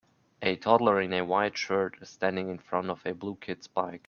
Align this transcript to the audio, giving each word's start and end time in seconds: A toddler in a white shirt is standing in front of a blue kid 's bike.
A 0.41 0.55
toddler 0.55 0.99
in 0.99 1.13
a 1.13 1.23
white 1.23 1.55
shirt 1.55 1.97
is 2.01 2.09
standing 2.09 2.49
in 2.49 2.57
front 2.57 2.89
of 2.89 3.05
a 3.05 3.13
blue 3.13 3.35
kid 3.39 3.63
's 3.63 3.67
bike. 3.67 3.99